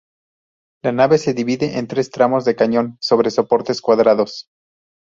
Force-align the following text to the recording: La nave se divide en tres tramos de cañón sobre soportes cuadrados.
La 0.83 0.91
nave 0.91 1.19
se 1.19 1.35
divide 1.35 1.77
en 1.77 1.85
tres 1.87 2.09
tramos 2.09 2.43
de 2.43 2.55
cañón 2.55 2.97
sobre 2.99 3.29
soportes 3.29 3.81
cuadrados. 3.81 4.47